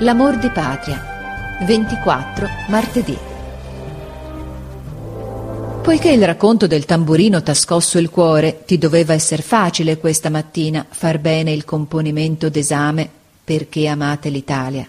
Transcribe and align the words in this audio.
L'amor 0.00 0.36
di 0.36 0.50
patria. 0.50 1.56
24 1.64 2.48
martedì. 2.68 3.16
Poiché 5.82 6.10
il 6.10 6.22
racconto 6.22 6.66
del 6.66 6.84
tamburino 6.84 7.42
t'ha 7.42 7.54
scosso 7.54 7.96
il 7.96 8.10
cuore, 8.10 8.64
ti 8.66 8.76
doveva 8.76 9.14
essere 9.14 9.40
facile 9.40 9.96
questa 9.96 10.28
mattina 10.28 10.84
far 10.86 11.18
bene 11.18 11.50
il 11.52 11.64
componimento 11.64 12.50
d'esame 12.50 13.08
perché 13.42 13.86
amate 13.86 14.28
l'Italia. 14.28 14.86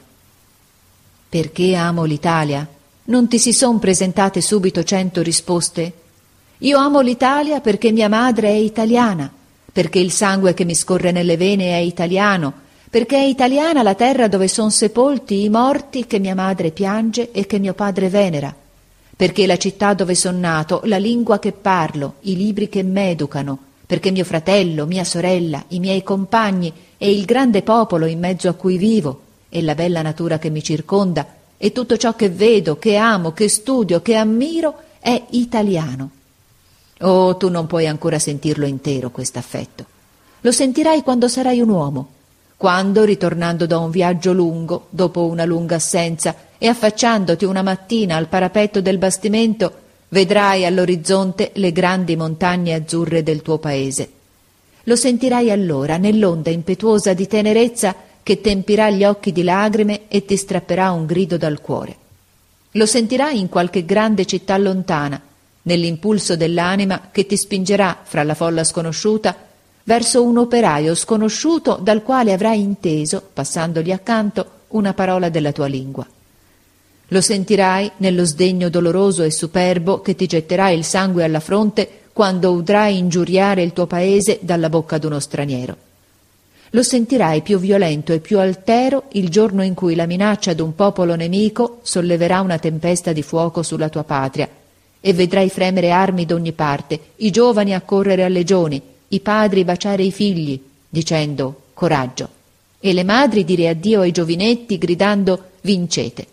Perché 1.29 1.75
amo 1.75 2.03
l'Italia? 2.03 2.67
Non 3.05 3.29
ti 3.29 3.39
si 3.39 3.53
son 3.53 3.79
presentate 3.79 4.41
subito 4.41 4.83
cento 4.83 5.21
risposte? 5.21 5.93
Io 6.57 6.77
amo 6.77 6.99
l'Italia 6.99 7.61
perché 7.61 7.93
mia 7.93 8.09
madre 8.09 8.49
è 8.49 8.55
italiana, 8.55 9.31
perché 9.71 9.99
il 9.99 10.11
sangue 10.11 10.53
che 10.53 10.65
mi 10.65 10.75
scorre 10.75 11.13
nelle 11.13 11.37
vene 11.37 11.69
è 11.69 11.77
italiano, 11.77 12.65
perché 12.89 13.17
è 13.17 13.23
italiana 13.23 13.83
la 13.83 13.95
terra 13.95 14.27
dove 14.27 14.47
son 14.47 14.71
sepolti 14.71 15.43
i 15.43 15.49
morti 15.49 16.07
che 16.07 16.19
mia 16.19 16.35
madre 16.35 16.71
piange 16.71 17.31
e 17.31 17.45
che 17.45 17.59
mio 17.59 17.73
padre 17.73 18.09
venera, 18.09 18.55
perché 19.15 19.45
la 19.45 19.57
città 19.57 19.93
dove 19.93 20.15
son 20.15 20.39
nato, 20.39 20.81
la 20.85 20.97
lingua 20.97 21.39
che 21.39 21.51
parlo, 21.51 22.15
i 22.21 22.35
libri 22.35 22.69
che 22.69 22.83
m'educano, 22.83 23.57
perché 23.85 24.11
mio 24.11 24.23
fratello, 24.23 24.85
mia 24.85 25.03
sorella, 25.03 25.63
i 25.69 25.79
miei 25.79 26.03
compagni 26.03 26.71
e 26.97 27.11
il 27.11 27.25
grande 27.25 27.61
popolo 27.61 28.05
in 28.05 28.19
mezzo 28.19 28.47
a 28.47 28.53
cui 28.53 28.77
vivo, 28.77 29.21
e 29.49 29.61
la 29.61 29.75
bella 29.75 30.01
natura 30.01 30.39
che 30.39 30.49
mi 30.49 30.63
circonda, 30.63 31.35
e 31.57 31.71
tutto 31.71 31.97
ciò 31.97 32.15
che 32.15 32.29
vedo, 32.29 32.77
che 32.77 32.95
amo, 32.95 33.31
che 33.31 33.49
studio, 33.49 34.01
che 34.01 34.15
ammiro, 34.15 34.75
è 34.99 35.23
italiano. 35.31 36.11
Oh, 36.99 37.35
tu 37.37 37.49
non 37.49 37.67
puoi 37.67 37.87
ancora 37.87 38.19
sentirlo 38.19 38.65
intero, 38.65 39.09
quest'affetto. 39.09 39.85
Lo 40.41 40.51
sentirai 40.51 41.01
quando 41.01 41.27
sarai 41.27 41.59
un 41.59 41.69
uomo, 41.69 42.07
quando, 42.57 43.03
ritornando 43.03 43.67
da 43.67 43.77
un 43.77 43.91
viaggio 43.91 44.33
lungo, 44.33 44.87
dopo 44.89 45.27
una 45.27 45.45
lunga 45.45 45.75
assenza, 45.75 46.35
e 46.57 46.67
affacciandoti 46.67 47.45
una 47.45 47.61
mattina 47.61 48.15
al 48.15 48.27
parapetto 48.27 48.81
del 48.81 48.97
bastimento, 48.97 49.71
vedrai 50.09 50.65
all'orizzonte 50.65 51.51
le 51.53 51.71
grandi 51.71 52.15
montagne 52.15 52.73
azzurre 52.73 53.21
del 53.21 53.43
tuo 53.43 53.59
paese. 53.59 54.09
Lo 54.83 54.95
sentirai 54.95 55.51
allora 55.51 55.97
nell'onda 55.97 56.49
impetuosa 56.49 57.13
di 57.13 57.27
tenerezza 57.27 57.93
che 58.23 58.41
tempirà 58.41 58.89
gli 58.89 59.03
occhi 59.03 59.31
di 59.31 59.43
lagrime 59.43 60.07
e 60.07 60.25
ti 60.25 60.35
strapperà 60.35 60.91
un 60.91 61.05
grido 61.05 61.37
dal 61.37 61.61
cuore. 61.61 61.95
Lo 62.71 62.87
sentirai 62.87 63.39
in 63.39 63.49
qualche 63.49 63.85
grande 63.85 64.25
città 64.25 64.57
lontana, 64.57 65.21
nell'impulso 65.61 66.35
dell'anima 66.35 67.09
che 67.11 67.27
ti 67.27 67.37
spingerà 67.37 67.99
fra 68.03 68.23
la 68.23 68.33
folla 68.33 68.63
sconosciuta 68.63 69.46
verso 69.87 70.21
un 70.21 70.37
operaio 70.37 70.95
sconosciuto 70.95 71.79
dal 71.81 72.03
quale 72.03 72.33
avrai 72.33 72.59
inteso, 72.59 73.23
passandogli 73.31 73.91
accanto, 73.91 74.45
una 74.69 74.93
parola 74.93 75.29
della 75.29 75.53
tua 75.53 75.67
lingua. 75.67 76.05
Lo 77.07 77.21
sentirai 77.21 77.93
nello 77.97 78.25
sdegno 78.25 78.67
doloroso 78.67 79.23
e 79.23 79.31
superbo 79.31 80.01
che 80.01 80.13
ti 80.13 80.25
getterà 80.25 80.71
il 80.71 80.83
sangue 80.83 81.23
alla 81.23 81.39
fronte 81.39 82.01
quando 82.11 82.51
udrai 82.51 82.97
ingiuriare 82.97 83.63
il 83.63 83.71
tuo 83.71 83.87
paese 83.87 84.39
dalla 84.41 84.67
bocca 84.67 84.97
d'uno 84.97 85.21
straniero. 85.21 85.77
Lo 86.71 86.83
sentirai 86.83 87.41
più 87.41 87.57
violento 87.57 88.11
e 88.11 88.19
più 88.19 88.39
altero 88.39 89.03
il 89.13 89.29
giorno 89.29 89.63
in 89.63 89.73
cui 89.73 89.95
la 89.95 90.05
minaccia 90.05 90.53
d'un 90.53 90.75
popolo 90.75 91.15
nemico 91.15 91.79
solleverà 91.83 92.41
una 92.41 92.59
tempesta 92.59 93.13
di 93.13 93.23
fuoco 93.23 93.63
sulla 93.63 93.87
tua 93.87 94.03
patria 94.03 94.49
e 94.99 95.13
vedrai 95.13 95.49
fremere 95.49 95.91
armi 95.91 96.25
d'ogni 96.25 96.51
parte, 96.51 96.99
i 97.17 97.31
giovani 97.31 97.73
accorrere 97.73 98.25
a 98.25 98.27
legioni, 98.27 98.81
i 99.09 99.19
padri 99.21 99.63
baciare 99.63 100.03
i 100.03 100.11
figli, 100.11 100.59
dicendo 100.89 101.61
coraggio, 101.73 102.29
e 102.79 102.93
le 102.93 103.03
madri 103.03 103.43
dire 103.43 103.69
addio 103.69 104.01
ai 104.01 104.11
giovinetti 104.11 104.77
gridando 104.77 105.51
vincete. 105.61 106.27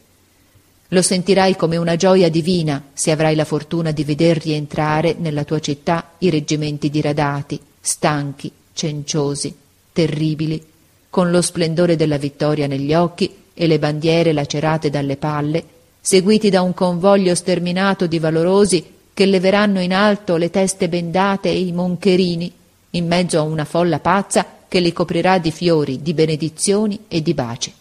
Lo 0.89 1.03
sentirai 1.03 1.57
come 1.57 1.77
una 1.77 1.97
gioia 1.97 2.29
divina 2.29 2.83
se 2.93 3.11
avrai 3.11 3.35
la 3.35 3.45
fortuna 3.45 3.91
di 3.91 4.05
veder 4.05 4.39
rientrare 4.39 5.15
nella 5.19 5.45
tua 5.45 5.59
città 5.59 6.13
i 6.19 6.31
reggimenti 6.31 6.91
diradati, 6.91 7.59
stanchi, 7.81 8.51
cenciosi, 8.73 9.55
terribili, 9.93 10.63
con 11.11 11.31
lo 11.31 11.43
splendore 11.43 11.97
della 11.97 12.19
vittoria 12.19 12.67
negli 12.67 12.93
occhi 12.93 13.33
e 13.55 13.67
le 13.67 13.79
bandiere 13.79 14.33
lacerate 14.33 14.91
dalle 14.91 15.17
palle, 15.17 15.65
seguiti 16.01 16.51
da 16.51 16.61
un 16.63 16.75
convoglio 16.75 17.35
sterminato 17.35 18.07
di 18.07 18.19
valorosi 18.19 18.85
che 19.15 19.27
leveranno 19.27 19.81
in 19.81 19.95
alto 19.95 20.37
le 20.37 20.51
teste 20.51 20.89
bendate 20.89 21.49
e 21.49 21.59
i 21.59 21.73
moncherini 21.73 22.53
in 22.95 23.07
mezzo 23.07 23.39
a 23.39 23.43
una 23.43 23.65
folla 23.65 24.01
pazza 24.01 24.45
che 24.69 24.81
li 24.81 24.93
coprirà 24.93 25.39
di 25.39 25.51
fiori, 25.51 26.03
di 26.03 26.15
benedizioni 26.15 27.05
e 27.09 27.23
di 27.23 27.35
baci. 27.35 27.73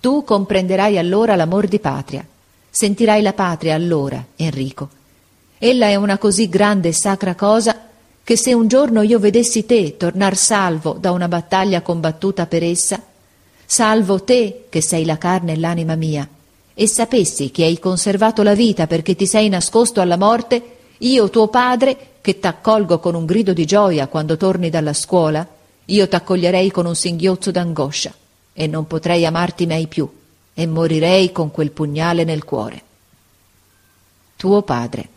Tu 0.00 0.24
comprenderai 0.24 0.98
allora 0.98 1.36
l'amor 1.36 1.66
di 1.66 1.78
patria, 1.78 2.26
sentirai 2.70 3.22
la 3.22 3.32
patria 3.32 3.74
allora, 3.74 4.24
Enrico. 4.36 4.88
Ella 5.58 5.86
è 5.86 5.94
una 5.94 6.18
così 6.18 6.48
grande 6.48 6.88
e 6.88 6.92
sacra 6.92 7.34
cosa 7.34 7.88
che 8.24 8.36
se 8.36 8.52
un 8.52 8.68
giorno 8.68 9.02
io 9.02 9.18
vedessi 9.18 9.64
te 9.66 9.96
tornar 9.96 10.36
salvo 10.36 10.96
da 10.98 11.12
una 11.12 11.28
battaglia 11.28 11.82
combattuta 11.82 12.46
per 12.46 12.62
essa, 12.62 13.00
salvo 13.64 14.22
te 14.22 14.66
che 14.68 14.80
sei 14.80 15.04
la 15.04 15.18
carne 15.18 15.52
e 15.52 15.58
l'anima 15.58 15.94
mia, 15.94 16.28
e 16.74 16.88
sapessi 16.88 17.50
che 17.50 17.64
hai 17.64 17.78
conservato 17.78 18.42
la 18.42 18.54
vita 18.54 18.86
perché 18.86 19.14
ti 19.14 19.26
sei 19.26 19.48
nascosto 19.48 20.00
alla 20.00 20.16
morte, 20.16 20.78
io 21.02 21.30
tuo 21.30 21.48
padre 21.48 22.10
che 22.20 22.38
t'accolgo 22.38 22.98
con 22.98 23.14
un 23.14 23.24
grido 23.24 23.52
di 23.52 23.64
gioia 23.64 24.06
quando 24.06 24.36
torni 24.36 24.70
dalla 24.70 24.92
scuola, 24.92 25.46
io 25.84 26.08
t'accoglierei 26.08 26.70
con 26.70 26.86
un 26.86 26.94
singhiozzo 26.94 27.50
d'angoscia 27.50 28.12
e 28.52 28.66
non 28.66 28.86
potrei 28.86 29.26
amarti 29.26 29.66
mai 29.66 29.86
più 29.86 30.08
e 30.54 30.66
morirei 30.66 31.32
con 31.32 31.50
quel 31.50 31.70
pugnale 31.70 32.24
nel 32.24 32.44
cuore. 32.44 32.82
Tuo 34.36 34.62
padre. 34.62 35.08